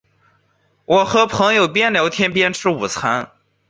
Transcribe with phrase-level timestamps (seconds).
[0.85, 3.31] 我和朋友边聊天边吃午餐